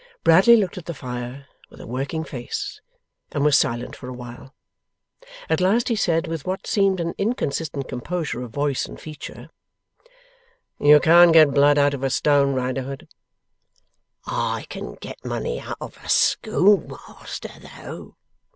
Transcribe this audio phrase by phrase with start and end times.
[0.23, 2.81] Bradley looked at the fire, with a working face,
[3.33, 4.55] and was silent for a while.
[5.47, 9.51] At last he said, with what seemed an inconsistent composure of voice and feature:
[10.79, 13.09] 'You can't get blood out of a stone, Riderhood.'
[14.25, 18.15] 'I can get money out of a schoolmaster though.